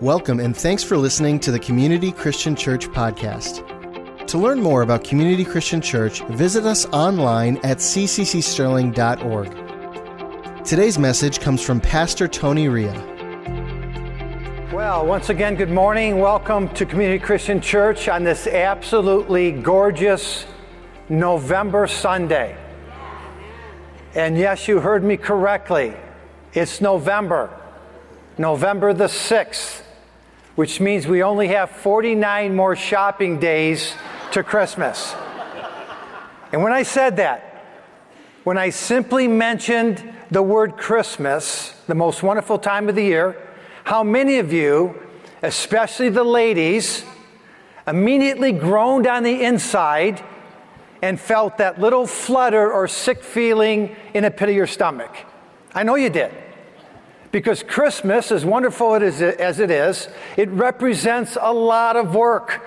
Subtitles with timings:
[0.00, 3.66] Welcome and thanks for listening to the Community Christian Church podcast.
[4.28, 10.64] To learn more about Community Christian Church, visit us online at cccsterling.org.
[10.64, 12.92] Today's message comes from Pastor Tony Ria.
[14.72, 16.20] Well, once again, good morning.
[16.20, 20.46] Welcome to Community Christian Church on this absolutely gorgeous
[21.08, 22.56] November Sunday.
[24.14, 25.96] And yes, you heard me correctly.
[26.54, 27.50] It's November,
[28.38, 29.86] November the 6th
[30.58, 33.94] which means we only have 49 more shopping days
[34.32, 35.14] to Christmas.
[36.50, 37.64] And when I said that,
[38.42, 43.40] when I simply mentioned the word Christmas, the most wonderful time of the year,
[43.84, 45.00] how many of you,
[45.44, 47.04] especially the ladies,
[47.86, 50.24] immediately groaned on the inside
[51.02, 55.18] and felt that little flutter or sick feeling in the pit of your stomach?
[55.72, 56.34] I know you did.
[57.30, 62.64] Because Christmas, as wonderful as it is, it represents a lot of work.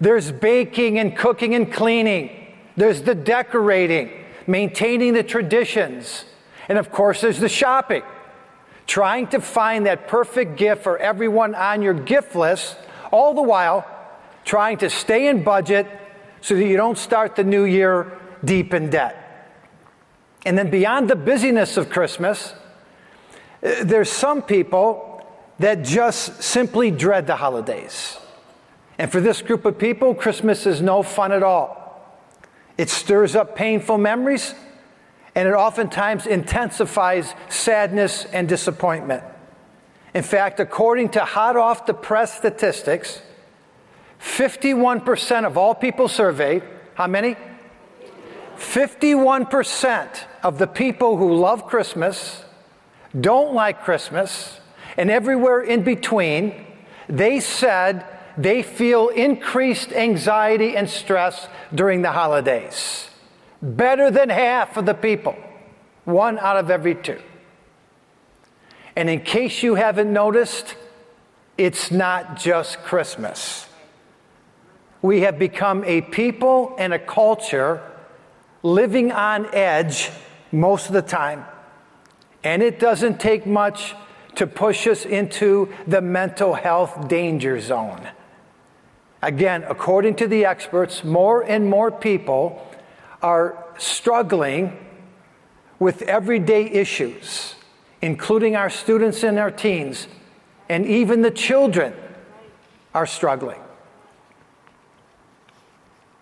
[0.00, 4.10] There's baking and cooking and cleaning, there's the decorating,
[4.46, 6.24] maintaining the traditions,
[6.68, 8.02] and of course, there's the shopping.
[8.86, 12.76] Trying to find that perfect gift for everyone on your gift list,
[13.10, 13.86] all the while
[14.44, 15.86] trying to stay in budget
[16.42, 19.16] so that you don't start the new year deep in debt.
[20.44, 22.52] And then beyond the busyness of Christmas,
[23.64, 25.26] there's some people
[25.58, 28.18] that just simply dread the holidays.
[28.98, 31.80] And for this group of people, Christmas is no fun at all.
[32.76, 34.54] It stirs up painful memories,
[35.34, 39.24] and it oftentimes intensifies sadness and disappointment.
[40.12, 43.22] In fact, according to hot off the press statistics,
[44.20, 46.62] 51% of all people surveyed,
[46.94, 47.36] how many?
[48.56, 52.44] 51% of the people who love Christmas
[53.18, 54.60] don't like Christmas,
[54.96, 56.66] and everywhere in between,
[57.08, 63.08] they said they feel increased anxiety and stress during the holidays.
[63.62, 65.36] Better than half of the people,
[66.04, 67.20] one out of every two.
[68.96, 70.76] And in case you haven't noticed,
[71.56, 73.66] it's not just Christmas.
[75.02, 77.82] We have become a people and a culture
[78.62, 80.10] living on edge
[80.50, 81.44] most of the time.
[82.44, 83.94] And it doesn't take much
[84.36, 88.06] to push us into the mental health danger zone.
[89.22, 92.62] Again, according to the experts, more and more people
[93.22, 94.76] are struggling
[95.78, 97.54] with everyday issues,
[98.02, 100.08] including our students and our teens,
[100.68, 101.94] and even the children
[102.92, 103.60] are struggling.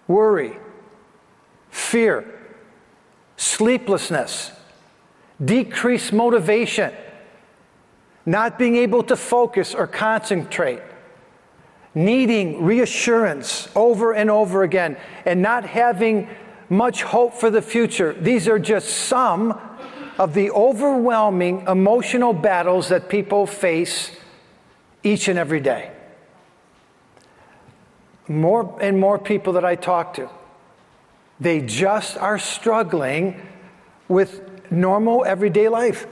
[0.07, 0.57] Worry,
[1.71, 2.25] fear,
[3.37, 4.53] sleeplessness,
[5.45, 6.93] decreased motivation,
[8.25, 10.83] not being able to focus or concentrate,
[11.95, 16.29] needing reassurance over and over again, and not having
[16.69, 18.13] much hope for the future.
[18.15, 19.61] These are just some
[20.19, 24.17] of the overwhelming emotional battles that people face
[25.03, 25.91] each and every day.
[28.29, 30.31] More and more people that I talk to,
[31.41, 33.45] they just are struggling
[34.07, 36.07] with normal, everyday life.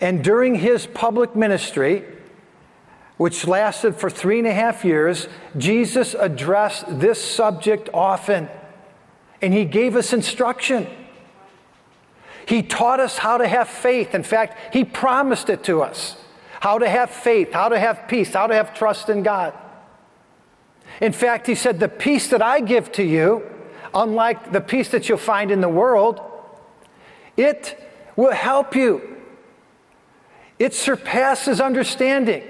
[0.00, 2.04] And during his public ministry,
[3.16, 8.48] which lasted for three and a half years, Jesus addressed this subject often.
[9.42, 10.86] And he gave us instruction.
[12.46, 14.14] He taught us how to have faith.
[14.14, 16.16] In fact, he promised it to us
[16.60, 19.54] how to have faith, how to have peace, how to have trust in God.
[21.00, 23.44] In fact, he said, The peace that I give to you,
[23.94, 26.20] unlike the peace that you'll find in the world,
[27.38, 27.80] it
[28.16, 29.16] will help you.
[30.58, 32.42] It surpasses understanding.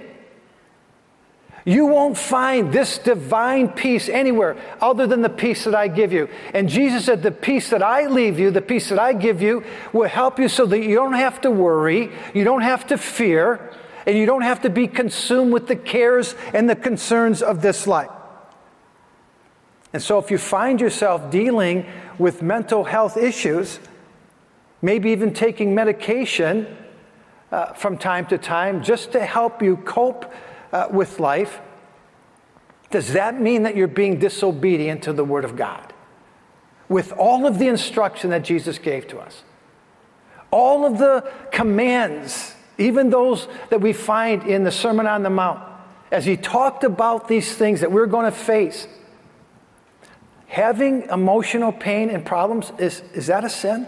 [1.65, 6.31] You won't find this divine peace anywhere other than the peace that I give you.
[6.55, 9.63] And Jesus said, The peace that I leave you, the peace that I give you,
[9.93, 13.71] will help you so that you don't have to worry, you don't have to fear,
[14.07, 17.87] and you don't have to be consumed with the cares and the concerns of this
[17.87, 18.09] life.
[19.93, 21.85] And so, if you find yourself dealing
[22.19, 23.79] with mental health issues,
[24.83, 26.77] maybe even taking medication
[27.51, 30.33] uh, from time to time just to help you cope
[30.73, 31.61] uh, with life,
[32.91, 35.93] does that mean that you're being disobedient to the Word of God?
[36.89, 39.45] With all of the instruction that Jesus gave to us,
[40.51, 45.63] all of the commands, even those that we find in the Sermon on the Mount,
[46.11, 48.89] as he talked about these things that we're going to face,
[50.47, 53.87] having emotional pain and problems, is, is that a sin?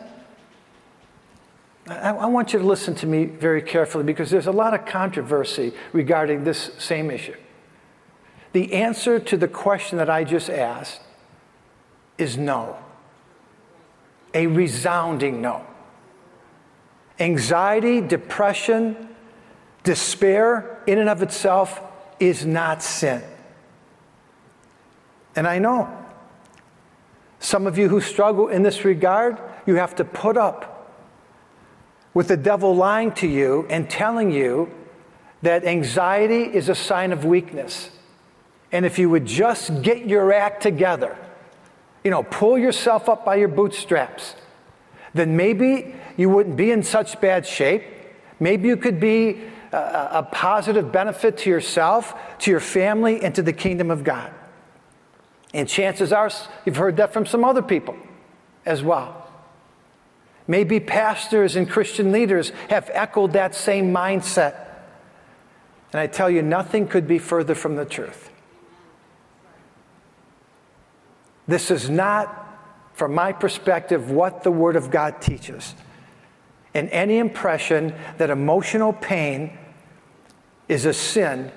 [1.90, 5.72] I, want you to listen to me very carefully because there's a lot of controversy
[5.92, 7.34] regarding this same issue.
[8.52, 11.00] The answer to the question that I just asked
[12.16, 12.78] is no.
[14.34, 15.66] A resounding no.
[17.18, 19.08] Anxiety, depression,
[19.82, 21.80] despair, in and of itself,
[22.20, 23.20] is not sin.
[25.34, 25.92] And I know
[27.40, 30.79] some of you who struggle in this regard, you have to put up
[32.14, 34.70] with the devil lying to you and telling you
[35.42, 37.90] that anxiety is a sign of weakness.
[38.72, 41.16] And if you would just get your act together,
[42.04, 44.34] you know, pull yourself up by your bootstraps,
[45.14, 47.82] then maybe you wouldn't be in such bad shape.
[48.38, 49.42] Maybe you could be
[49.72, 54.32] a, a positive benefit to yourself, to your family, and to the kingdom of God.
[55.52, 56.30] And chances are
[56.64, 57.96] you've heard that from some other people
[58.64, 59.19] as well.
[60.50, 64.66] Maybe pastors and Christian leaders have echoed that same mindset.
[65.92, 68.32] And I tell you, nothing could be further from the truth.
[71.46, 72.48] This is not,
[72.94, 75.76] from my perspective, what the Word of God teaches.
[76.74, 79.56] And any impression that emotional pain
[80.66, 81.52] is a sin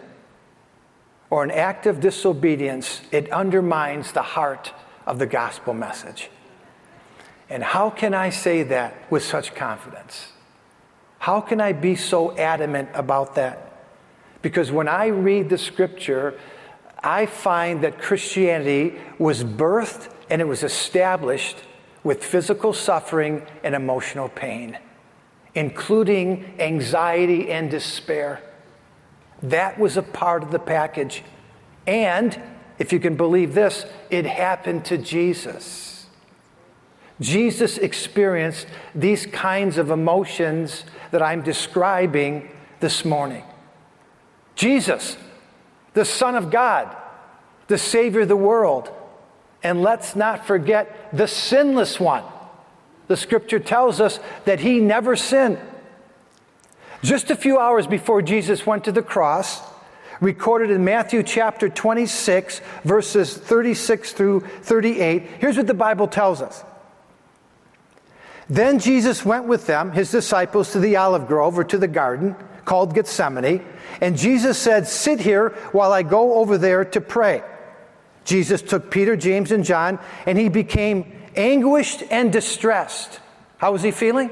[1.31, 4.71] or an act of disobedience, it undermines the heart
[5.07, 6.29] of the gospel message.
[7.53, 10.31] And how can I say that with such confidence?
[11.19, 13.83] How can I be so adamant about that?
[14.41, 16.39] Because when I read the scripture,
[17.03, 21.57] I find that Christianity was birthed and it was established
[22.03, 24.79] with physical suffering and emotional pain,
[25.53, 28.41] including anxiety and despair.
[29.43, 31.23] That was a part of the package.
[31.85, 32.41] And
[32.79, 35.92] if you can believe this, it happened to Jesus.
[37.23, 42.49] Jesus experienced these kinds of emotions that I'm describing
[42.81, 43.43] this morning.
[44.55, 45.15] Jesus,
[45.93, 46.93] the Son of God,
[47.67, 48.91] the Savior of the world,
[49.63, 52.25] and let's not forget the sinless one.
[53.07, 55.59] The scripture tells us that he never sinned.
[57.03, 59.61] Just a few hours before Jesus went to the cross,
[60.19, 66.65] recorded in Matthew chapter 26, verses 36 through 38, here's what the Bible tells us.
[68.53, 72.35] Then Jesus went with them, his disciples, to the olive grove or to the garden
[72.65, 73.65] called Gethsemane.
[73.99, 77.41] And Jesus said, Sit here while I go over there to pray.
[78.25, 79.97] Jesus took Peter, James, and John,
[80.27, 83.19] and he became anguished and distressed.
[83.57, 84.29] How was he feeling?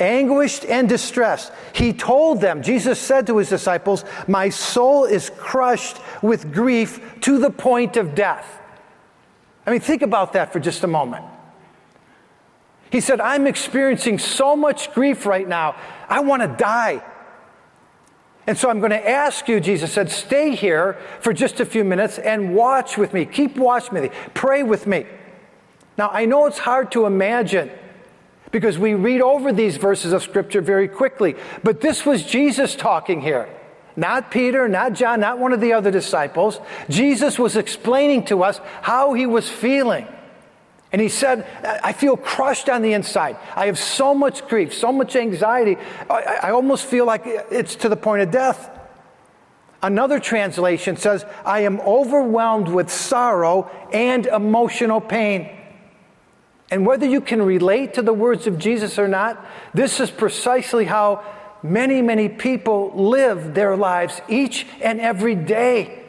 [0.00, 1.52] Anguished and distressed.
[1.74, 7.38] He told them, Jesus said to his disciples, My soul is crushed with grief to
[7.38, 8.60] the point of death.
[9.64, 11.24] I mean, think about that for just a moment.
[12.90, 15.76] He said, I'm experiencing so much grief right now.
[16.08, 17.02] I want to die.
[18.46, 21.82] And so I'm going to ask you, Jesus said, stay here for just a few
[21.82, 23.24] minutes and watch with me.
[23.24, 24.10] Keep watch with me.
[24.34, 25.04] Pray with me.
[25.98, 27.70] Now, I know it's hard to imagine
[28.52, 31.34] because we read over these verses of Scripture very quickly,
[31.64, 33.48] but this was Jesus talking here.
[33.96, 36.60] Not Peter, not John, not one of the other disciples.
[36.88, 40.06] Jesus was explaining to us how he was feeling.
[40.92, 41.46] And he said,
[41.82, 43.36] I feel crushed on the inside.
[43.54, 45.76] I have so much grief, so much anxiety.
[46.08, 48.70] I, I, almost feel like it's to the point of death.
[49.82, 55.50] Another translation says, I am overwhelmed with sorrow and emotional pain.
[56.70, 60.84] And whether you can relate to the words of Jesus or not, this is precisely
[60.84, 61.24] how
[61.62, 66.02] many, many people live their lives each and every day.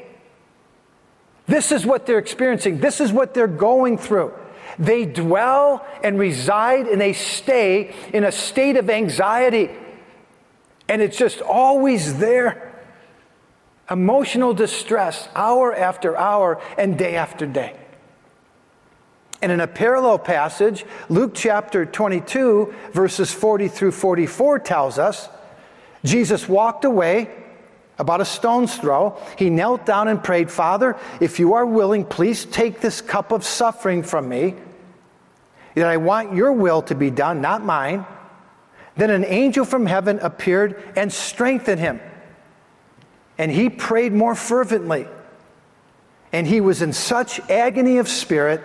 [1.47, 4.33] This is what they're experiencing, this is what they're going through.
[4.79, 9.69] They dwell and reside and they stay in a state of anxiety.
[10.89, 12.63] And it's just always there.
[13.89, 17.75] Emotional distress, hour after hour and day after day.
[19.41, 25.29] And in a parallel passage, Luke chapter 22, verses 40 through 44 tells us
[26.03, 27.29] Jesus walked away
[27.99, 29.19] about a stone's throw.
[29.37, 33.43] He knelt down and prayed, Father, if you are willing, please take this cup of
[33.43, 34.55] suffering from me
[35.75, 38.05] that I want your will to be done, not mine.
[38.95, 42.01] Then an angel from heaven appeared and strengthened him.
[43.37, 45.07] And he prayed more fervently.
[46.33, 48.61] And he was in such agony of spirit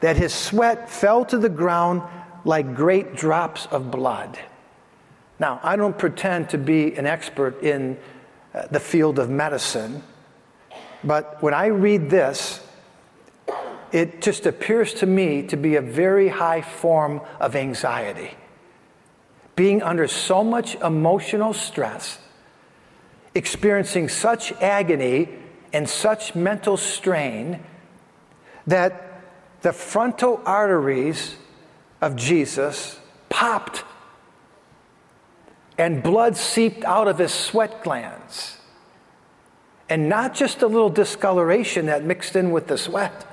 [0.00, 2.02] that his sweat fell to the ground
[2.44, 4.38] like great drops of blood.
[5.38, 7.98] Now, I don't pretend to be an expert in
[8.54, 10.02] Uh, the field of medicine,
[11.02, 12.60] but when I read this,
[13.92, 18.36] it just appears to me to be a very high form of anxiety.
[19.54, 22.18] being under so much emotional stress,
[23.34, 25.28] experiencing such agony
[25.72, 27.60] and such mental strain
[28.66, 29.22] that
[29.62, 31.36] the frontal arteries
[32.00, 33.84] of Jesus popped
[35.82, 38.56] and blood seeped out of his sweat glands.
[39.88, 43.26] And not just a little discoloration that mixed in with the sweat.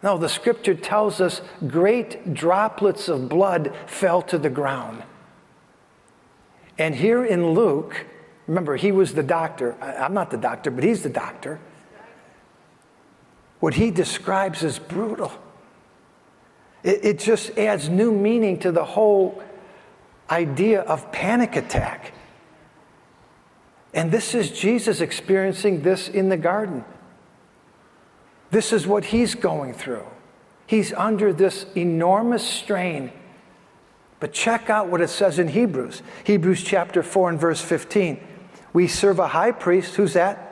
[0.00, 5.02] No, the scripture tells us great droplets of blood fell to the ground.
[6.78, 8.06] And here in Luke,
[8.46, 9.74] remember, he was the doctor.
[9.82, 11.58] I'm not the doctor, but he's the doctor.
[13.58, 15.32] What he describes is brutal.
[16.84, 19.42] It, it just adds new meaning to the whole
[20.30, 22.12] idea of panic attack.
[23.94, 26.84] And this is Jesus experiencing this in the garden.
[28.50, 30.06] This is what he's going through.
[30.66, 33.10] He's under this enormous strain.
[34.20, 36.02] But check out what it says in Hebrews.
[36.24, 38.20] Hebrews chapter 4 and verse 15.
[38.72, 39.94] We serve a high priest.
[39.94, 40.44] Who's that?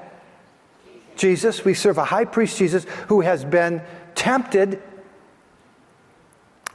[1.17, 1.65] Jesus.
[1.65, 3.83] We serve a high priest, Jesus, who has been
[4.15, 4.83] tempted,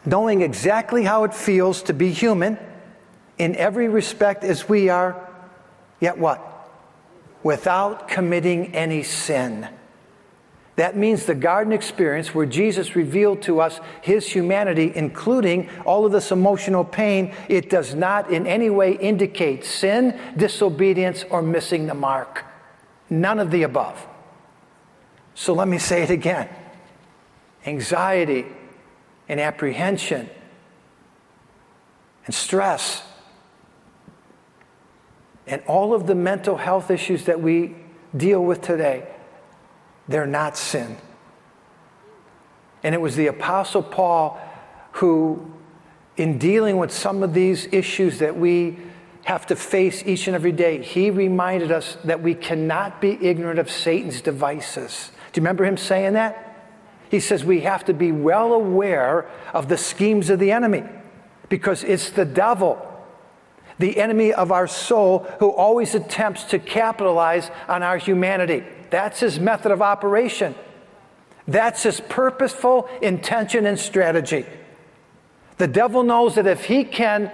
[0.06, 2.58] knowing exactly how it feels to be human
[3.42, 5.28] in every respect as we are,
[6.00, 6.40] yet what?
[7.42, 9.68] Without committing any sin.
[10.76, 16.12] That means the garden experience where Jesus revealed to us his humanity, including all of
[16.12, 21.96] this emotional pain, it does not in any way indicate sin, disobedience, or missing the
[21.96, 22.46] mark.
[23.10, 24.08] None of the above.
[25.34, 26.48] So let me say it again
[27.66, 28.46] anxiety
[29.28, 30.30] and apprehension
[32.28, 33.04] and stress
[35.52, 37.76] and all of the mental health issues that we
[38.18, 39.06] deal with today
[40.08, 40.98] they're not sin.
[42.84, 44.42] And it was the Apostle Paul
[44.94, 45.54] who,
[46.18, 48.78] in dealing with some of these issues that we
[49.24, 53.60] have to face each and every day, he reminded us that we cannot be ignorant
[53.60, 55.12] of Satan's devices.
[55.32, 56.48] Do you remember him saying that?
[57.10, 60.84] He says we have to be well aware of the schemes of the enemy
[61.50, 62.91] because it's the devil,
[63.82, 68.64] the enemy of our soul, who always attempts to capitalize on our humanity.
[68.90, 70.56] That's his method of operation.
[71.48, 74.46] That's his purposeful intention and strategy.
[75.58, 77.32] The devil knows that if he can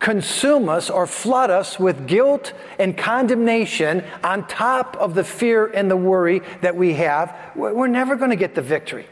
[0.00, 5.90] consume us or flood us with guilt and condemnation on top of the fear and
[5.90, 9.06] the worry that we have, we're never going to get the victory.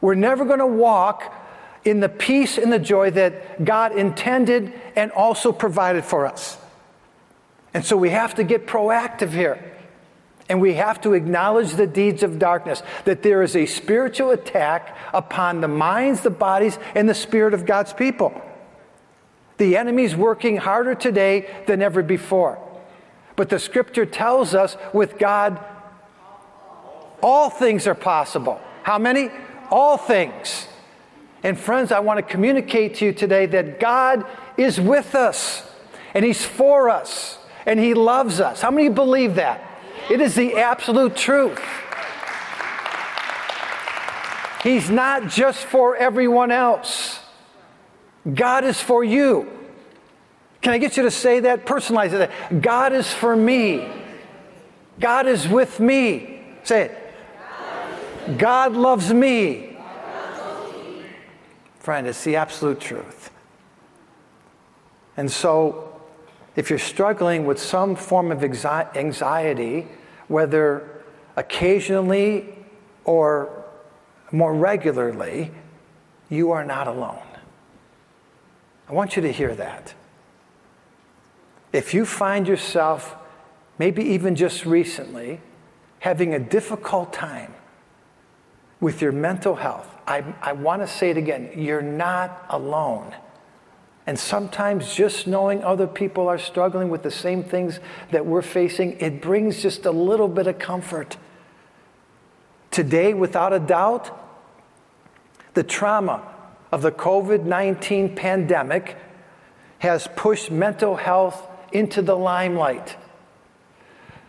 [0.00, 1.32] We're never going to walk
[1.86, 6.58] in the peace and the joy that God intended and also provided for us.
[7.72, 9.72] And so we have to get proactive here.
[10.48, 14.96] And we have to acknowledge the deeds of darkness, that there is a spiritual attack
[15.12, 18.40] upon the minds, the bodies, and the spirit of God's people.
[19.58, 22.58] The enemy's working harder today than ever before.
[23.34, 25.58] But the scripture tells us with God,
[27.22, 28.60] all things are possible.
[28.82, 29.30] How many?
[29.70, 30.68] All things.
[31.46, 34.26] And friends, I want to communicate to you today that God
[34.56, 35.62] is with us,
[36.12, 38.60] and He's for us, and He loves us.
[38.60, 39.62] How many believe that?
[40.10, 41.60] It is the absolute truth.
[44.64, 47.20] He's not just for everyone else.
[48.34, 49.48] God is for you.
[50.62, 51.64] Can I get you to say that?
[51.64, 52.60] Personalize it.
[52.60, 53.88] God is for me.
[54.98, 56.40] God is with me.
[56.64, 58.36] Say it.
[58.36, 59.75] God loves me.
[61.86, 63.30] Friend, it's the absolute truth.
[65.16, 66.00] And so
[66.56, 69.86] if you're struggling with some form of anxiety,
[70.26, 71.04] whether
[71.36, 72.56] occasionally
[73.04, 73.64] or
[74.32, 75.52] more regularly,
[76.28, 77.22] you are not alone.
[78.88, 79.94] I want you to hear that.
[81.72, 83.14] If you find yourself,
[83.78, 85.40] maybe even just recently,
[86.00, 87.54] having a difficult time
[88.80, 93.14] with your mental health, I, I want to say it again you're not alone.
[94.06, 97.80] And sometimes just knowing other people are struggling with the same things
[98.12, 101.16] that we're facing, it brings just a little bit of comfort.
[102.70, 104.16] Today, without a doubt,
[105.54, 106.22] the trauma
[106.70, 108.96] of the COVID 19 pandemic
[109.78, 112.96] has pushed mental health into the limelight.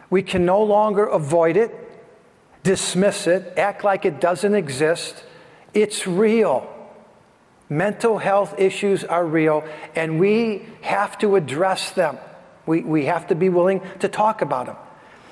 [0.09, 1.86] We can no longer avoid it,
[2.67, 5.23] dismiss it, act like it doesn't exist.
[5.73, 6.69] It's real.
[7.69, 9.63] Mental health issues are real,
[9.95, 12.17] and we have to address them.
[12.65, 14.75] We, we have to be willing to talk about them.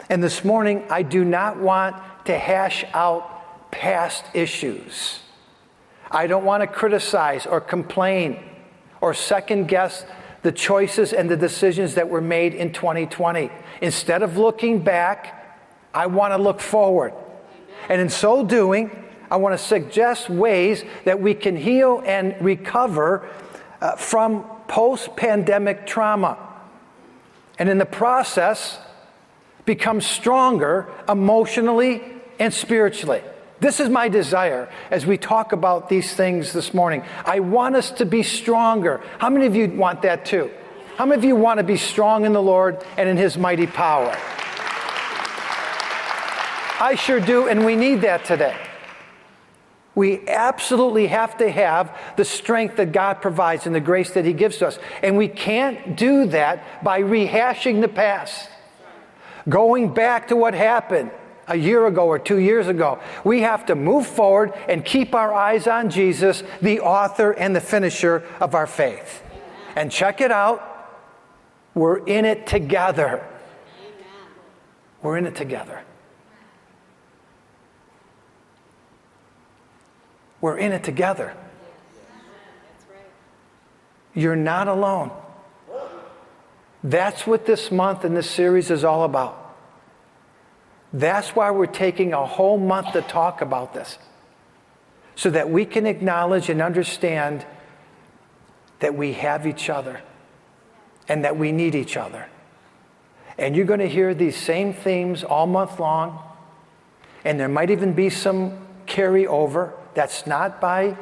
[0.09, 5.19] And this morning, I do not want to hash out past issues.
[6.09, 8.41] I don't want to criticize or complain
[9.01, 10.05] or second guess
[10.41, 13.49] the choices and the decisions that were made in 2020.
[13.81, 15.41] Instead of looking back,
[15.93, 17.13] I want to look forward.
[17.89, 18.91] And in so doing,
[19.29, 23.27] I want to suggest ways that we can heal and recover
[23.81, 26.37] uh, from post pandemic trauma.
[27.57, 28.79] And in the process,
[29.65, 32.03] become stronger emotionally
[32.39, 33.21] and spiritually.
[33.59, 37.03] This is my desire as we talk about these things this morning.
[37.25, 39.01] I want us to be stronger.
[39.17, 40.51] How many of you want that too?
[40.97, 43.67] How many of you want to be strong in the Lord and in His mighty
[43.67, 44.15] power?
[46.79, 48.55] I sure do, and we need that today.
[49.93, 54.33] We absolutely have to have the strength that God provides and the grace that He
[54.33, 54.79] gives to us.
[55.01, 58.49] And we can't do that by rehashing the past,
[59.47, 61.11] going back to what happened
[61.47, 62.99] a year ago or two years ago.
[63.23, 67.61] We have to move forward and keep our eyes on Jesus, the author and the
[67.61, 69.23] finisher of our faith.
[69.75, 70.75] And check it out
[71.75, 73.27] we're in it together.
[75.03, 75.83] We're in it together.
[80.45, 81.33] We're in it together.
[84.13, 85.09] You're not alone.
[86.83, 89.57] That's what this month and this series is all about.
[90.93, 93.97] That's why we're taking a whole month to talk about this.
[95.15, 97.43] So that we can acknowledge and understand
[98.81, 99.99] that we have each other
[101.09, 102.27] and that we need each other.
[103.39, 106.19] And you're going to hear these same themes all month long,
[107.23, 109.73] and there might even be some carryover.
[109.95, 110.97] That's not by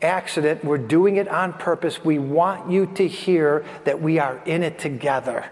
[0.00, 0.64] accident.
[0.64, 2.04] We're doing it on purpose.
[2.04, 5.50] We want you to hear that we are in it together.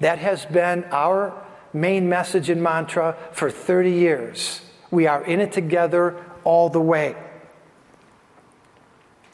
[0.00, 1.34] That has been our
[1.72, 4.62] main message and mantra for 30 years.
[4.90, 7.16] We are in it together all the way.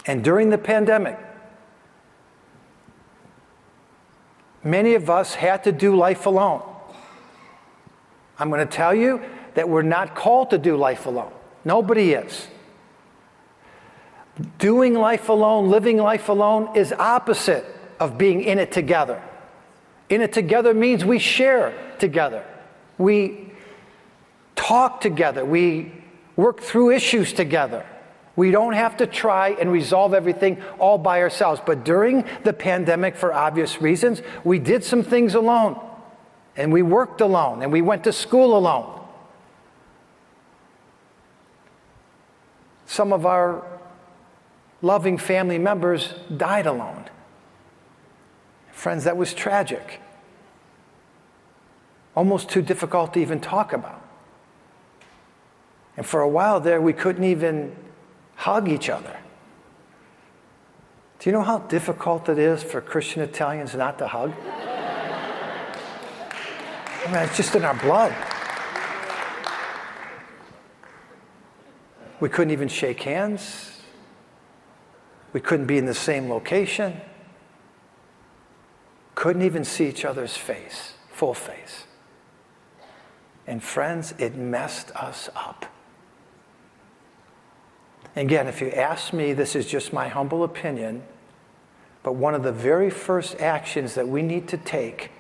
[0.07, 1.19] And during the pandemic,
[4.65, 6.63] many of us had to do life alone.
[8.39, 9.21] I'm going to tell you
[9.55, 11.33] that we're not called to do life alone.
[11.65, 12.49] Nobody is.
[14.59, 17.65] Doing life alone, living life alone is opposite
[18.01, 19.23] of being in it together.
[20.09, 22.45] In it together means we share together.
[22.99, 23.53] We
[24.57, 25.45] talk together.
[25.45, 25.93] We
[26.37, 27.87] work through issues together.
[28.35, 31.61] We don't have to try and resolve everything all by ourselves.
[31.65, 35.79] But during the pandemic, for obvious reasons, we did some things alone.
[36.57, 37.63] And we worked alone.
[37.63, 39.02] And we went to school alone.
[42.93, 43.65] Some of our
[44.83, 47.07] loving family members died alone.
[48.71, 50.03] Friends, that was tragic.
[52.15, 54.07] Almost too difficult to even talk about.
[55.97, 57.75] And for a while there, we couldn't even
[58.35, 59.17] hug each other.
[61.19, 64.35] Do you know how difficult it is for Christian Italians not to hug?
[67.07, 68.15] I mean, it's just in our blood.
[72.23, 73.81] We couldn't even shake hands.
[75.33, 77.01] We couldn't be in the same location.
[79.17, 81.83] Couldn't even see each other's face, full face.
[83.45, 85.67] And friends, it messed us up.
[88.15, 91.03] Again, if you ask me, this is just my humble opinion,
[92.05, 95.11] but one of the very first actions that we need to take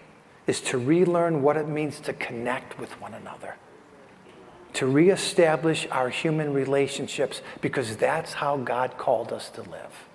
[0.46, 3.56] is to relearn what it means to connect with one another
[4.74, 10.08] to reestablish our human relationships because that's how God called us to live.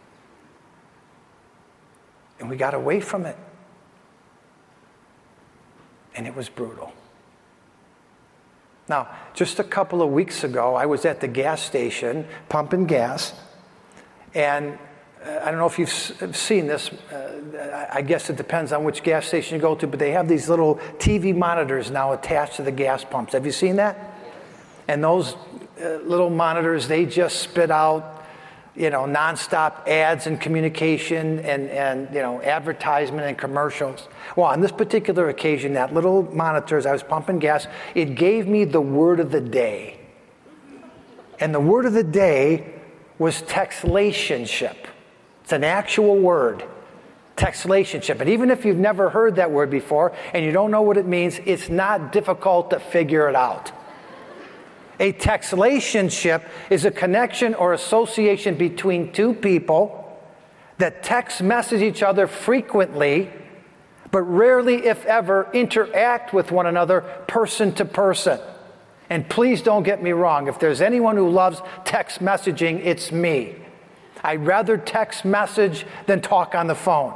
[2.40, 3.38] And we got away from it.
[6.16, 6.94] And it was brutal.
[8.90, 13.34] Now, just a couple of weeks ago, I was at the gas station pumping gas,
[14.34, 14.80] and
[15.24, 16.90] uh, I don't know if you've seen this.
[16.90, 20.28] Uh, I guess it depends on which gas station you go to, but they have
[20.28, 23.34] these little TV monitors now attached to the gas pumps.
[23.34, 24.17] Have you seen that?
[24.88, 25.36] And those
[25.82, 28.26] uh, little monitors, they just spit out,
[28.76, 34.08] you know, nonstop ads and communication and, and, you know, advertisement and commercials.
[34.36, 38.48] Well, on this particular occasion, that little monitor, as I was pumping gas, it gave
[38.48, 40.00] me the word of the day.
[41.40, 42.74] And the word of the day
[43.20, 44.76] was textlationship.
[45.44, 46.64] It's an actual word,
[47.36, 48.20] textlationship.
[48.20, 51.06] And even if you've never heard that word before and you don't know what it
[51.06, 53.72] means, it's not difficult to figure it out.
[55.00, 60.04] A textlationship is a connection or association between two people
[60.80, 63.32] that text message each other frequently,
[64.12, 68.40] but rarely, if ever, interact with one another person to person.
[69.10, 73.56] And please don't get me wrong, if there's anyone who loves text messaging, it's me.
[74.24, 77.14] I'd rather text message than talk on the phone.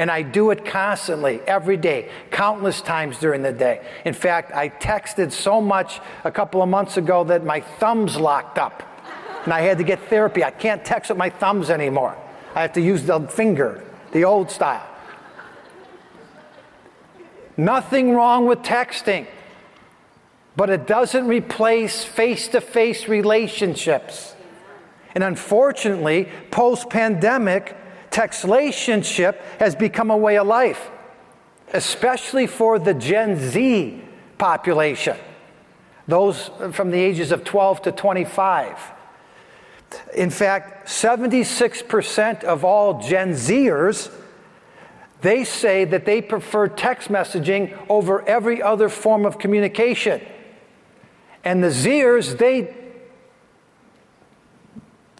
[0.00, 3.82] And I do it constantly, every day, countless times during the day.
[4.06, 8.56] In fact, I texted so much a couple of months ago that my thumbs locked
[8.56, 8.82] up.
[9.44, 10.42] And I had to get therapy.
[10.42, 12.16] I can't text with my thumbs anymore.
[12.54, 14.88] I have to use the finger, the old style.
[17.58, 19.26] Nothing wrong with texting,
[20.56, 24.34] but it doesn't replace face to face relationships.
[25.14, 27.76] And unfortunately, post pandemic,
[28.10, 30.90] textlationship has become a way of life,
[31.72, 34.02] especially for the Gen Z
[34.38, 35.16] population,
[36.06, 38.92] those from the ages of 12 to 25.
[40.14, 44.10] In fact, 76% of all Gen Zers
[45.20, 50.20] they say that they prefer text messaging over every other form of communication.
[51.44, 52.74] And the Zers, they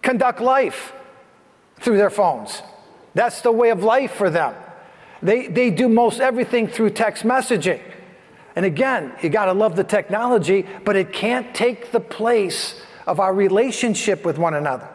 [0.02, 0.92] conduct life
[1.78, 2.62] through their phones.
[3.14, 4.54] That's the way of life for them.
[5.22, 7.80] They, they do most everything through text messaging.
[8.56, 13.20] And again, you got to love the technology, but it can't take the place of
[13.20, 14.88] our relationship with one another.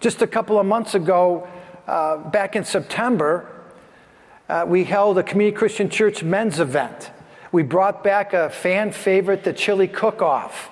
[0.00, 1.48] Just a couple of months ago,
[1.86, 3.50] uh, back in September,
[4.48, 7.10] uh, we held a Community Christian Church men's event.
[7.52, 10.70] We brought back a fan favorite, the chili cook off.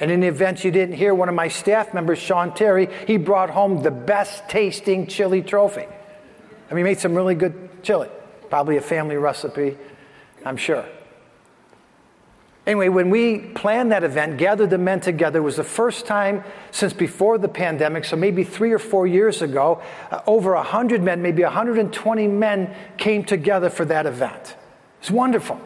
[0.00, 3.18] And in the event you didn't hear, one of my staff members, Sean Terry, he
[3.18, 5.86] brought home the best tasting chili trophy.
[6.70, 8.08] I mean, he made some really good chili.
[8.48, 9.76] Probably a family recipe,
[10.44, 10.86] I'm sure.
[12.66, 16.92] Anyway, when we planned that event, gathered the men together, was the first time since
[16.92, 21.42] before the pandemic, so maybe three or four years ago, uh, over 100 men, maybe
[21.42, 24.56] 120 men came together for that event.
[25.00, 25.60] It's wonderful.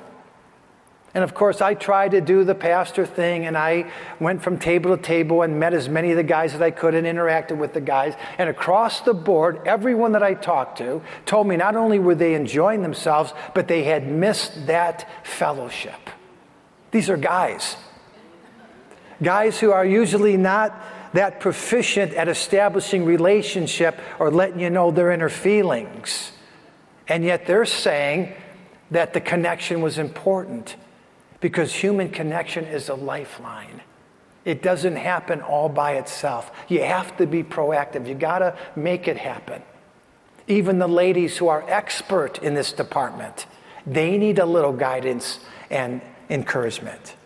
[1.15, 4.97] And of course, I tried to do the pastor thing, and I went from table
[4.97, 7.73] to table and met as many of the guys as I could and interacted with
[7.73, 8.15] the guys.
[8.37, 12.35] And across the board, everyone that I talked to told me not only were they
[12.35, 16.11] enjoying themselves, but they had missed that fellowship.
[16.91, 17.77] These are guys.
[19.23, 20.75] Guys who are usually not
[21.13, 26.33] that proficient at establishing relationship or letting you know their inner feelings.
[27.07, 28.35] And yet they're saying
[28.91, 30.75] that the connection was important
[31.41, 33.83] because human connection is a lifeline.
[34.45, 36.51] It doesn't happen all by itself.
[36.69, 38.07] You have to be proactive.
[38.07, 39.63] You got to make it happen.
[40.47, 43.47] Even the ladies who are expert in this department,
[43.87, 47.17] they need a little guidance and encouragement.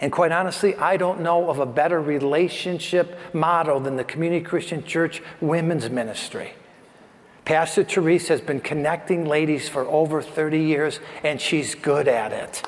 [0.00, 4.84] And quite honestly, I don't know of a better relationship model than the Community Christian
[4.84, 6.52] Church Women's Ministry.
[7.48, 12.62] Pastor Therese has been connecting ladies for over 30 years, and she's good at it.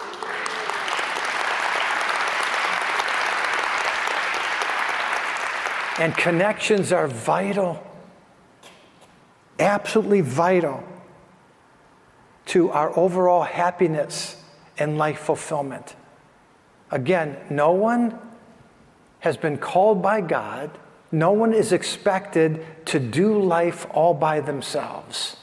[6.01, 7.79] And connections are vital,
[9.59, 10.83] absolutely vital
[12.47, 14.43] to our overall happiness
[14.79, 15.95] and life fulfillment.
[16.91, 18.19] Again, no one
[19.19, 20.71] has been called by God,
[21.13, 25.37] no one is expected to do life all by themselves.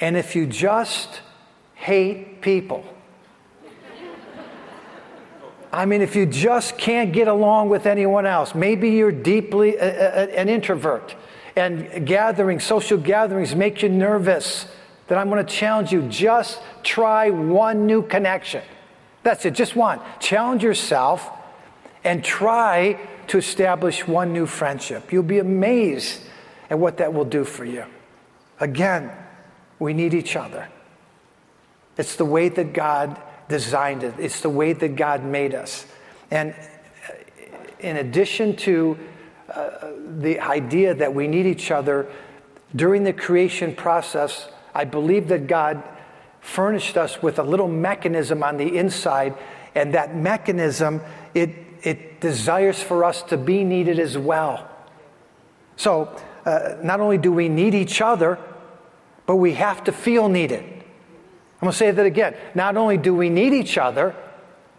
[0.00, 1.20] And if you just
[1.74, 2.84] hate people,
[5.72, 10.24] I mean, if you just can't get along with anyone else, maybe you're deeply a,
[10.24, 11.16] a, an introvert
[11.56, 14.66] and gathering, social gatherings make you nervous
[15.06, 18.62] then I'm going to challenge you just try one new connection.
[19.22, 20.00] That's it, just one.
[20.18, 21.30] Challenge yourself
[22.04, 25.12] and try to establish one new friendship.
[25.12, 26.20] You'll be amazed
[26.70, 27.84] at what that will do for you.
[28.60, 29.10] Again,
[29.78, 30.68] we need each other.
[31.96, 35.86] It's the way that God designed it, it's the way that God made us.
[36.30, 36.54] And
[37.78, 38.98] in addition to
[39.52, 42.10] uh, the idea that we need each other
[42.74, 45.82] during the creation process, I believe that God
[46.40, 49.36] furnished us with a little mechanism on the inside,
[49.74, 51.00] and that mechanism,
[51.34, 51.50] it,
[51.84, 54.68] it desires for us to be needed as well.
[55.76, 56.16] So,
[56.46, 58.38] uh, not only do we need each other,
[59.26, 60.62] but we have to feel needed.
[60.62, 62.34] I'm going to say that again.
[62.54, 64.14] Not only do we need each other,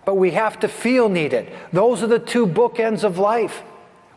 [0.04, 1.52] but we have to feel needed.
[1.72, 3.64] Those are the two bookends of life.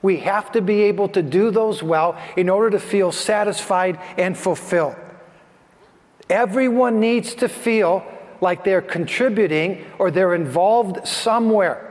[0.01, 4.37] We have to be able to do those well in order to feel satisfied and
[4.37, 4.97] fulfilled.
[6.31, 8.05] Everyone needs to feel
[8.41, 11.88] like they're contributing or they're involved somewhere.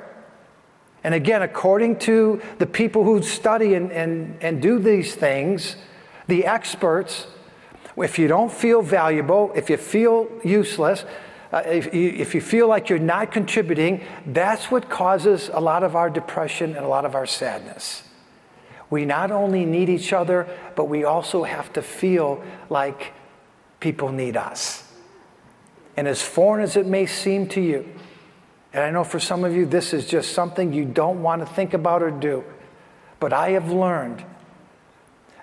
[1.04, 5.76] And again, according to the people who study and, and, and do these things,
[6.28, 7.28] the experts,
[7.96, 11.06] if you don't feel valuable, if you feel useless,
[11.52, 15.84] uh, if, you, if you feel like you're not contributing, that's what causes a lot
[15.84, 18.04] of our depression and a lot of our sadness.
[18.90, 23.14] We not only need each other, but we also have to feel like
[23.80, 24.84] people need us.
[25.96, 27.88] And as foreign as it may seem to you,
[28.78, 31.52] and I know for some of you this is just something you don't want to
[31.52, 32.44] think about or do,
[33.20, 34.24] but I have learned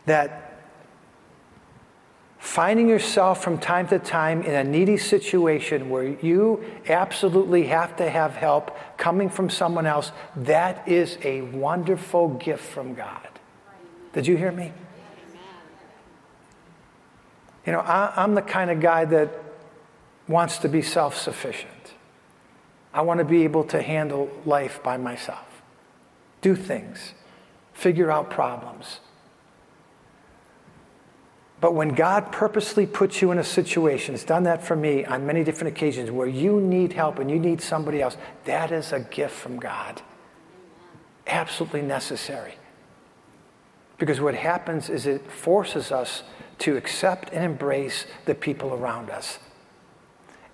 [0.07, 0.57] that
[2.39, 8.09] finding yourself from time to time in a needy situation where you absolutely have to
[8.09, 13.29] have help coming from someone else, that is a wonderful gift from God.
[14.13, 14.71] Did you hear me?
[17.67, 19.31] You know, I, am the kind of guy that
[20.29, 21.74] wants to be self sufficient.
[22.95, 25.63] I want to be able to handle life by myself,
[26.41, 27.13] do things,
[27.73, 29.01] figure out problems.
[31.61, 35.27] But when God purposely puts you in a situation, it's done that for me on
[35.27, 39.01] many different occasions, where you need help and you need somebody else, that is a
[39.01, 40.01] gift from God.
[41.27, 42.55] Absolutely necessary.
[43.99, 46.23] Because what happens is it forces us
[46.59, 49.39] to accept and embrace the people around us.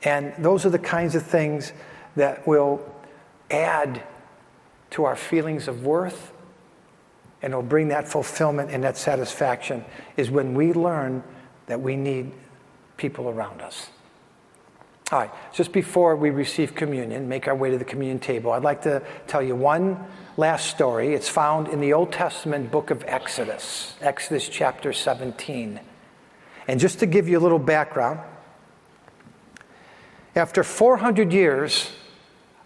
[0.02, 1.72] And those are the kinds of things
[2.20, 2.84] that will
[3.50, 4.02] add
[4.90, 6.32] to our feelings of worth
[7.40, 9.82] and will bring that fulfillment and that satisfaction
[10.18, 11.24] is when we learn
[11.64, 12.30] that we need
[12.98, 13.88] people around us.
[15.10, 18.62] All right, just before we receive communion, make our way to the communion table, I'd
[18.62, 20.04] like to tell you one
[20.36, 21.14] last story.
[21.14, 25.80] It's found in the Old Testament book of Exodus, Exodus chapter 17.
[26.68, 28.20] And just to give you a little background,
[30.36, 31.90] after 400 years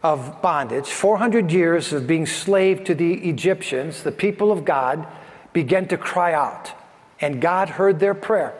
[0.04, 5.08] of bondage, 400 years of being slave to the Egyptians, the people of God
[5.54, 6.72] began to cry out.
[7.22, 8.54] And God heard their prayer.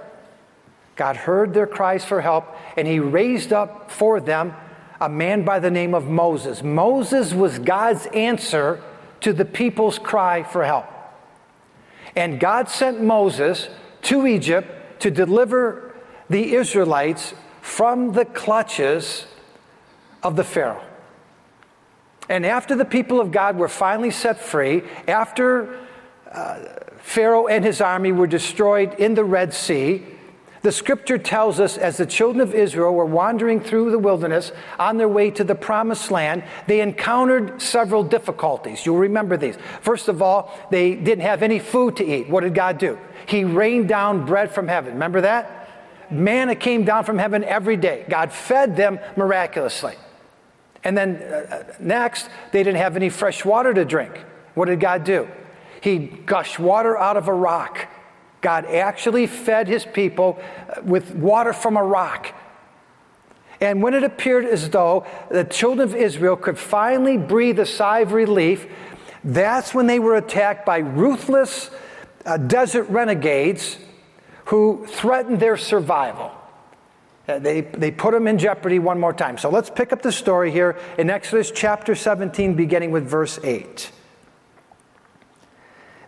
[0.97, 4.55] God heard their cries for help, and He raised up for them
[5.01, 6.63] a man by the name of Moses.
[6.63, 8.83] Moses was God's answer
[9.21, 10.87] to the people's cry for help.
[12.17, 13.69] And God sent Moses
[14.03, 15.95] to Egypt to deliver
[16.31, 19.27] the Israelites from the clutches
[20.23, 20.84] of the Pharaoh.
[22.29, 25.79] And after the people of God were finally set free, after
[26.31, 26.59] uh,
[26.99, 30.03] Pharaoh and his army were destroyed in the Red Sea,
[30.63, 34.97] the scripture tells us as the children of Israel were wandering through the wilderness on
[34.97, 38.87] their way to the promised land, they encountered several difficulties.
[38.87, 39.59] You'll remember these.
[39.83, 42.31] First of all, they didn't have any food to eat.
[42.31, 42.99] What did God do?
[43.27, 44.95] He rained down bread from heaven.
[44.95, 45.69] Remember that?
[46.11, 48.07] Manna came down from heaven every day.
[48.09, 49.97] God fed them miraculously.
[50.85, 54.13] And then uh, next, they didn't have any fresh water to drink.
[54.55, 55.29] What did God do?
[55.81, 57.89] He gushed water out of a rock.
[58.41, 62.35] God actually fed his people uh, with water from a rock.
[63.61, 68.01] And when it appeared as though the children of Israel could finally breathe a sigh
[68.01, 68.67] of relief,
[69.23, 71.71] that's when they were attacked by ruthless
[72.27, 73.79] uh, desert renegades
[74.47, 76.31] who threatened their survival.
[77.27, 79.39] Uh, they, they put them in jeopardy one more time.
[79.39, 83.91] So let's pick up the story here in Exodus chapter 17, beginning with verse 8.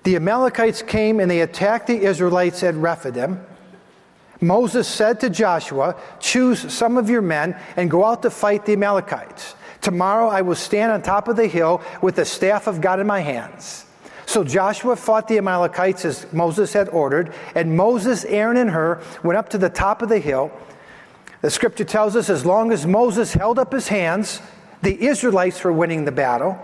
[0.05, 3.44] The Amalekites came and they attacked the Israelites at Rephidim.
[4.40, 8.74] Moses said to Joshua, Choose some of your men and go out to fight the
[8.74, 9.55] Amalekites.
[9.81, 13.07] Tomorrow I will stand on top of the hill with the staff of God in
[13.07, 13.87] my hands.
[14.26, 19.38] So Joshua fought the Amalekites as Moses had ordered, and Moses, Aaron, and Hur went
[19.38, 20.50] up to the top of the hill.
[21.42, 24.40] The scripture tells us as long as Moses held up his hands,
[24.83, 26.59] the Israelites were winning the battle.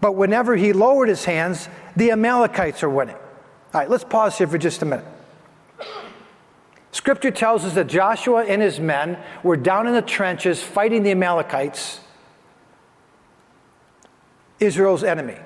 [0.00, 3.14] But whenever he lowered his hands, the Amalekites are winning.
[3.16, 5.06] All right, let's pause here for just a minute.
[6.90, 11.10] Scripture tells us that Joshua and his men were down in the trenches fighting the
[11.10, 12.00] Amalekites,
[14.60, 15.36] Israel's enemy.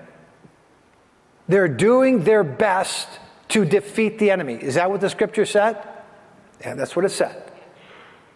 [1.49, 3.09] They're doing their best
[3.51, 4.55] to defeat the enemy.
[4.55, 5.81] Is that what the scripture said?
[6.61, 7.46] Yeah, that's what it said.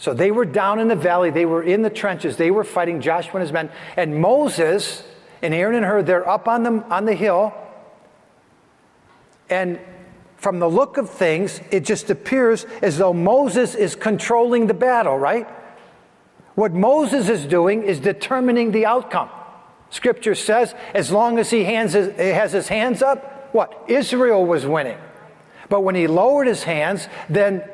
[0.00, 3.02] So they were down in the valley, they were in the trenches, they were fighting
[3.02, 3.70] Joshua and his men.
[3.98, 5.04] And Moses
[5.42, 7.52] and Aaron and Hur, they're up on the, on the hill.
[9.50, 9.78] And
[10.38, 15.18] from the look of things, it just appears as though Moses is controlling the battle,
[15.18, 15.46] right?
[16.54, 19.28] What Moses is doing is determining the outcome.
[19.90, 23.84] Scripture says, as long as he hands his, has his hands up, what?
[23.86, 24.96] Israel was winning.
[25.68, 27.68] But when he lowered his hands, then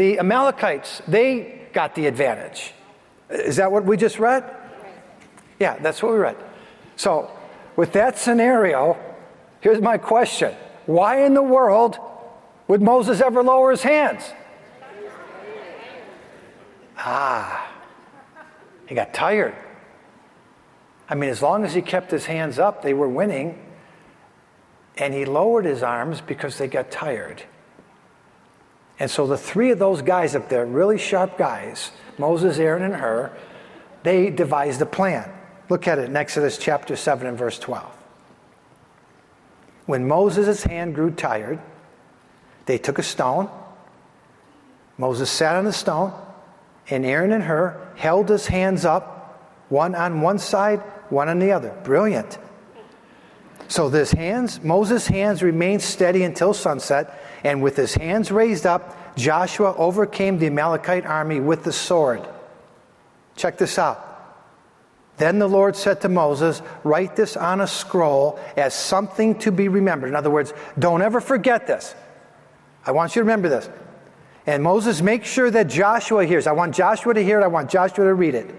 [0.00, 2.72] the Amalekites, they got the advantage.
[3.28, 4.42] Is that what we just read?
[5.58, 6.36] Yeah, that's what we read.
[6.96, 7.30] So,
[7.76, 8.96] with that scenario,
[9.60, 10.54] here's my question
[10.86, 11.98] Why in the world
[12.66, 14.22] would Moses ever lower his hands?
[16.96, 17.70] Ah,
[18.86, 19.54] he got tired.
[21.10, 23.58] I mean, as long as he kept his hands up, they were winning.
[24.96, 27.42] and he lowered his arms because they got tired.
[29.00, 32.94] And so the three of those guys up there, really sharp guys, Moses, Aaron, and
[32.94, 33.32] Hur,
[34.02, 35.28] they devised a plan.
[35.70, 37.90] Look at it in Exodus chapter 7 and verse 12.
[39.86, 41.58] When Moses' hand grew tired,
[42.66, 43.48] they took a stone.
[44.98, 46.12] Moses sat on the stone,
[46.90, 51.52] and Aaron and Hur held his hands up, one on one side, one on the
[51.52, 51.74] other.
[51.84, 52.38] Brilliant.
[53.68, 59.16] So his hands, Moses' hands remained steady until sunset, and with his hands raised up,
[59.16, 62.26] Joshua overcame the Amalekite army with the sword.
[63.36, 64.06] Check this out.
[65.16, 69.68] Then the Lord said to Moses, Write this on a scroll as something to be
[69.68, 70.08] remembered.
[70.08, 71.94] In other words, don't ever forget this.
[72.86, 73.68] I want you to remember this.
[74.46, 76.46] And Moses, make sure that Joshua hears.
[76.46, 77.44] I want Joshua to hear it.
[77.44, 78.54] I want Joshua to read it.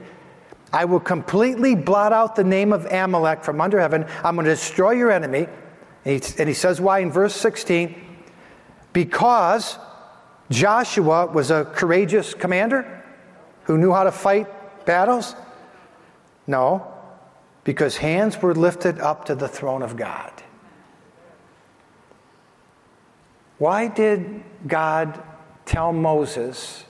[0.71, 4.05] I will completely blot out the name of Amalek from under heaven.
[4.23, 5.47] I'm going to destroy your enemy.
[6.05, 8.10] And he, and he says why in verse 16
[8.93, 9.77] because
[10.49, 13.03] Joshua was a courageous commander
[13.63, 14.47] who knew how to fight
[14.85, 15.35] battles.
[16.47, 16.91] No,
[17.63, 20.31] because hands were lifted up to the throne of God.
[23.57, 25.21] Why did God
[25.65, 26.83] tell Moses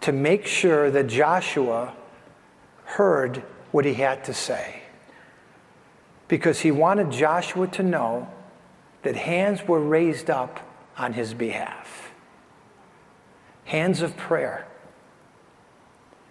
[0.00, 1.92] to make sure that Joshua
[2.84, 4.82] heard what he had to say?
[6.28, 8.28] Because he wanted Joshua to know
[9.02, 10.60] that hands were raised up
[11.00, 12.12] on his behalf.
[13.64, 14.66] Hands of prayer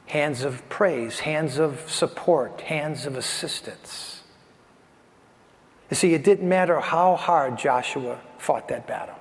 [0.10, 4.24] hands of praise, hands of support, hands of assistance.
[5.92, 9.16] You see, it didn't matter how hard Joshua fought that battle.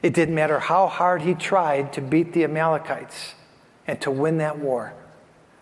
[0.00, 3.34] It didn't matter how hard he tried to beat the Amalekites
[3.88, 4.94] and to win that war.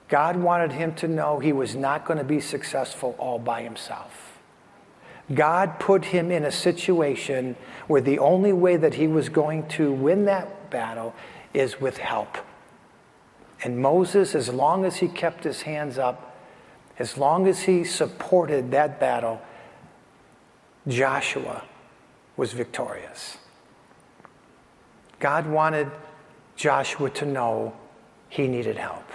[0.08, 4.23] God wanted him to know he was not going to be successful all by himself.
[5.32, 7.56] God put him in a situation
[7.86, 11.14] where the only way that he was going to win that battle
[11.54, 12.36] is with help.
[13.62, 16.36] And Moses, as long as he kept his hands up,
[16.98, 19.40] as long as he supported that battle,
[20.86, 21.64] Joshua
[22.36, 23.38] was victorious.
[25.20, 25.90] God wanted
[26.56, 27.74] Joshua to know
[28.28, 29.10] he needed help.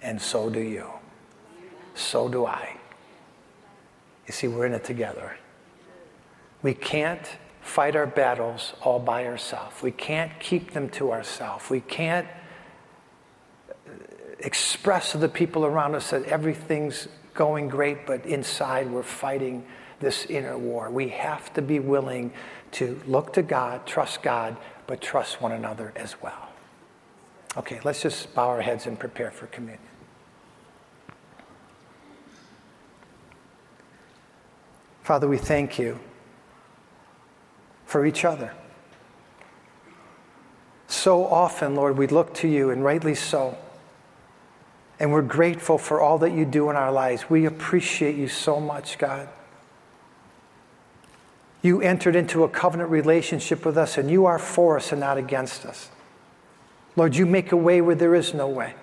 [0.00, 0.86] And so do you.
[1.94, 2.77] So do I.
[4.28, 5.36] You see, we're in it together.
[6.62, 7.26] We can't
[7.62, 9.82] fight our battles all by ourselves.
[9.82, 11.70] We can't keep them to ourselves.
[11.70, 12.26] We can't
[13.70, 13.92] uh,
[14.38, 19.64] express to the people around us that everything's going great, but inside we're fighting
[20.00, 20.90] this inner war.
[20.90, 22.32] We have to be willing
[22.72, 26.48] to look to God, trust God, but trust one another as well.
[27.56, 29.87] Okay, let's just bow our heads and prepare for communion.
[35.08, 35.98] Father, we thank you
[37.86, 38.52] for each other.
[40.86, 43.56] So often, Lord, we look to you, and rightly so
[45.00, 47.30] and we're grateful for all that you do in our lives.
[47.30, 49.30] We appreciate you so much, God.
[51.62, 55.16] You entered into a covenant relationship with us, and you are for us and not
[55.16, 55.88] against us.
[56.96, 58.74] Lord, you make a way where there is no way.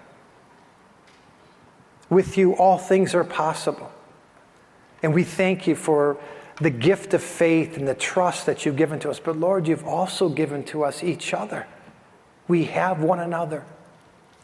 [2.09, 3.91] With you, all things are possible.
[5.06, 6.18] And we thank you for
[6.60, 9.20] the gift of faith and the trust that you've given to us.
[9.20, 11.68] But Lord, you've also given to us each other.
[12.48, 13.63] We have one another.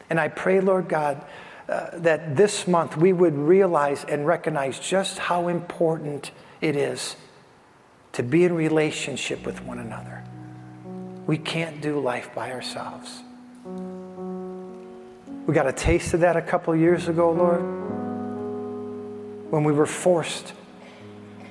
[0.07, 1.25] And I pray, Lord God,
[1.67, 6.29] uh, that this month we would realize and recognize just how important
[6.61, 7.15] it is
[8.11, 10.23] to be in relationship with one another.
[11.25, 13.23] We can't do life by ourselves.
[15.47, 18.00] We got a taste of that a couple years ago, Lord,
[19.51, 20.53] when we were forced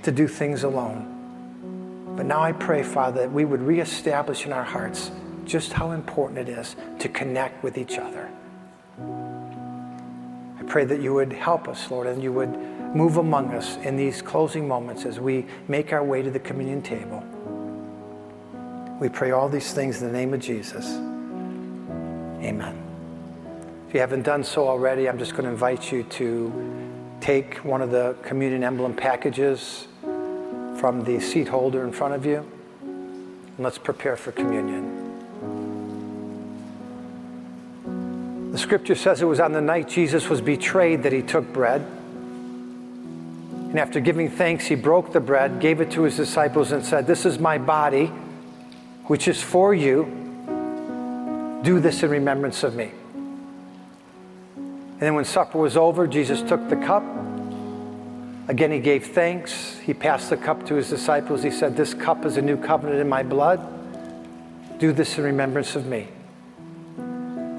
[0.03, 2.15] to do things alone.
[2.17, 5.13] But now I pray, Father, that we would reestablish in our hearts
[5.45, 8.31] just how important it is to connect with each other
[10.61, 12.55] I pray that you would help us, Lord, and you would
[12.95, 16.83] move among us in these closing moments as we make our way to the communion
[16.83, 17.25] table.
[19.01, 20.87] We pray all these things in the name of Jesus.
[22.45, 22.79] Amen.
[23.89, 26.80] If you haven't done so already, I'm just going to invite you to
[27.21, 32.39] take one of the communion emblem packages from the seat holder in front of you,
[32.83, 35.01] and let's prepare for communion.
[38.53, 41.83] The scripture says it was on the night Jesus was betrayed that he took bread.
[43.71, 47.07] And after giving thanks, he broke the bread, gave it to his disciples, and said,
[47.07, 48.07] This is my body,
[49.05, 50.05] which is for you.
[51.63, 52.91] Do this in remembrance of me.
[55.01, 57.03] And then when supper was over, Jesus took the cup.
[58.49, 59.79] Again, he gave thanks.
[59.79, 61.43] He passed the cup to his disciples.
[61.43, 63.67] He said, This cup is a new covenant in my blood.
[64.79, 66.09] Do this in remembrance of me.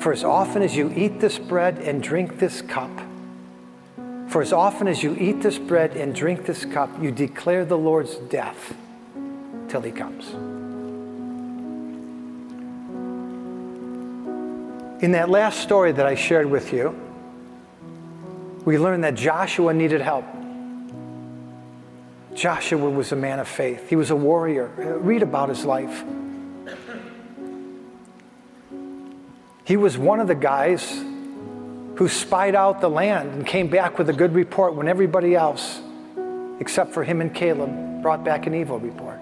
[0.01, 2.91] For as often as you eat this bread and drink this cup,
[4.27, 7.77] for as often as you eat this bread and drink this cup, you declare the
[7.77, 8.75] Lord's death
[9.67, 10.29] till he comes.
[15.03, 16.95] In that last story that I shared with you,
[18.65, 20.25] we learned that Joshua needed help.
[22.33, 24.67] Joshua was a man of faith, he was a warrior.
[25.01, 26.03] Read about his life.
[29.63, 31.03] He was one of the guys
[31.95, 35.79] who spied out the land and came back with a good report when everybody else,
[36.59, 39.19] except for him and Caleb, brought back an evil report.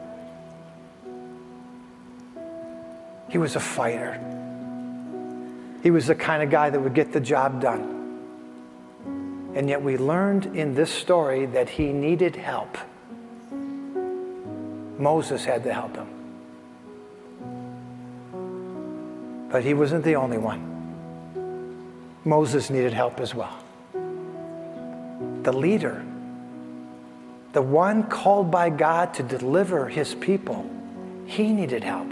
[3.30, 4.20] He was a fighter.
[5.84, 7.99] He was the kind of guy that would get the job done.
[9.56, 12.78] And yet we learned in this story that he needed help.
[14.98, 16.08] Moses had to help him.
[19.50, 20.70] But he wasn't the only one.
[22.26, 23.58] Moses needed help as well.
[25.42, 26.04] The leader,
[27.54, 30.70] the one called by God to deliver his people,
[31.26, 32.12] he needed help.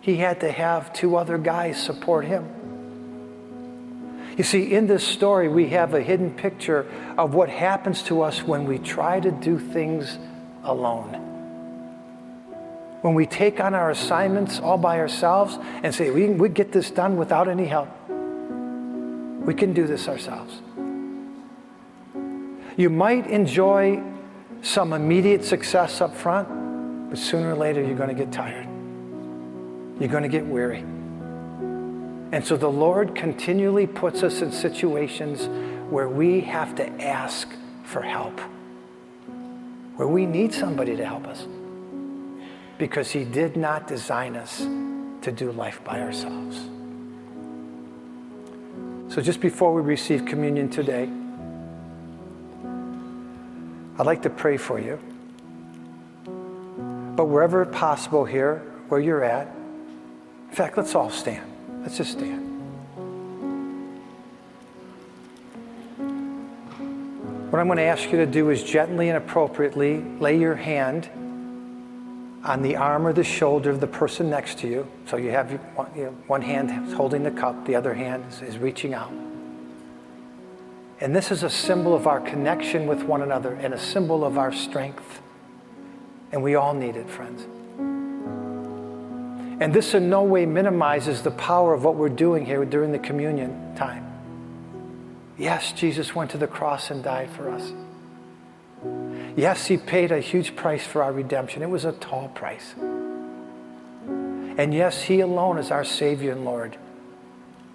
[0.00, 2.48] He had to have two other guys support him.
[4.36, 6.86] You see, in this story, we have a hidden picture
[7.18, 10.18] of what happens to us when we try to do things
[10.64, 11.18] alone.
[13.02, 16.90] When we take on our assignments all by ourselves and say, we, we get this
[16.90, 17.88] done without any help.
[18.08, 20.62] We can do this ourselves.
[22.76, 24.02] You might enjoy
[24.62, 28.68] some immediate success up front, but sooner or later you're going to get tired.
[30.00, 30.84] You're going to get weary.
[32.32, 35.46] And so the Lord continually puts us in situations
[35.92, 37.46] where we have to ask
[37.84, 38.40] for help,
[39.96, 41.46] where we need somebody to help us,
[42.78, 46.58] because He did not design us to do life by ourselves.
[49.14, 51.10] So just before we receive communion today,
[53.98, 54.98] I'd like to pray for you.
[57.14, 59.48] But wherever possible here, where you're at,
[60.48, 61.51] in fact, let's all stand.
[61.82, 62.48] Let's just stand.
[67.50, 71.10] What I'm going to ask you to do is gently and appropriately lay your hand
[72.44, 74.88] on the arm or the shoulder of the person next to you.
[75.06, 75.50] So you have
[76.26, 79.12] one, hand holding the cup, the other hand is reaching out.
[81.00, 84.38] And this is a symbol of our connection with one another and a symbol of
[84.38, 85.20] our strength.
[86.30, 87.46] And we all need it, friends.
[89.60, 92.98] And this in no way minimizes the power of what we're doing here during the
[92.98, 94.06] communion time.
[95.38, 97.72] Yes, Jesus went to the cross and died for us.
[99.36, 101.62] Yes, he paid a huge price for our redemption.
[101.62, 102.74] It was a tall price.
[102.78, 106.76] And yes, he alone is our Savior and Lord.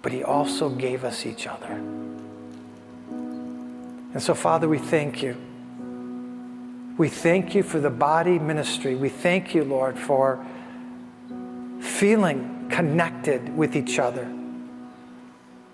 [0.02, 1.72] But he also gave us each other.
[4.14, 5.36] And so, Father, we thank you.
[6.96, 8.94] We thank you for the body ministry.
[8.94, 10.44] We thank you, Lord, for
[11.80, 14.30] feeling connected with each other.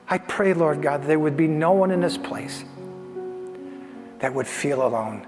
[0.08, 2.64] I pray, Lord God, that there would be no one in this place
[4.18, 5.26] that would feel alone.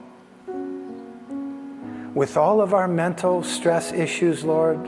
[2.14, 4.78] With all of our mental stress issues, Lord,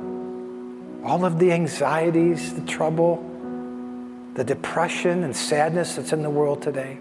[1.05, 3.24] all of the anxieties, the trouble,
[4.34, 6.99] the depression and sadness that's in the world today,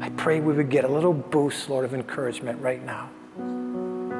[0.00, 3.10] I pray we would get a little boost, Lord, of encouragement right now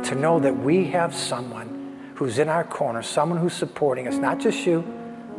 [0.05, 1.84] to know that we have someone
[2.15, 4.83] who's in our corner, someone who's supporting us, not just you,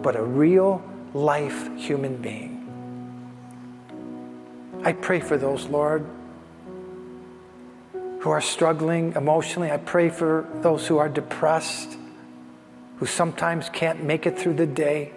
[0.02, 2.62] but a real life human being.
[4.84, 6.06] I pray for those, Lord,
[8.20, 9.72] who are struggling emotionally.
[9.72, 11.98] I pray for those who are depressed,
[12.98, 15.14] who sometimes can't make it through the day.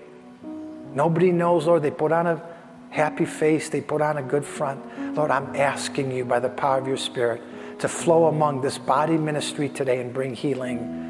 [0.94, 1.82] Nobody knows, Lord.
[1.82, 2.42] They put on a
[2.90, 5.14] happy face, they put on a good front.
[5.14, 7.42] Lord, I'm asking you by the power of your Spirit
[7.80, 11.07] to flow among this body ministry today and bring healing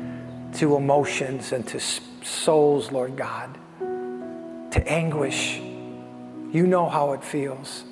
[0.55, 1.81] to emotions and to
[2.23, 5.59] souls, Lord God, to anguish.
[5.59, 7.85] You know how it feels.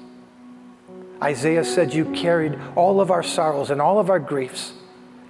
[1.22, 4.72] Isaiah said, You carried all of our sorrows and all of our griefs.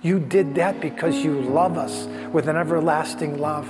[0.03, 3.69] You did that because you love us with an everlasting love.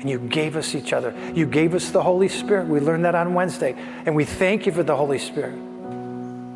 [0.00, 1.14] And you gave us each other.
[1.34, 2.68] You gave us the Holy Spirit.
[2.68, 3.74] We learned that on Wednesday.
[4.06, 5.56] And we thank you for the Holy Spirit.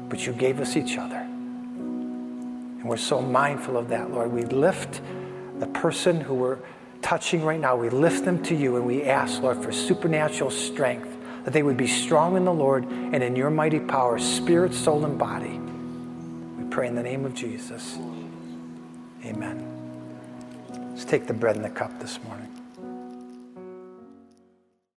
[0.09, 1.16] But you gave us each other.
[1.16, 4.33] And we're so mindful of that, Lord.
[4.33, 5.01] We lift
[5.61, 6.59] the person who we're
[7.03, 11.09] touching right now, we lift them to you and we ask, Lord, for supernatural strength,
[11.45, 15.05] that they would be strong in the Lord and in your mighty power, spirit, soul,
[15.05, 15.59] and body.
[16.63, 17.99] We pray in the name of Jesus.
[19.25, 19.65] Amen.
[20.91, 22.47] Let's take the bread and the cup this morning.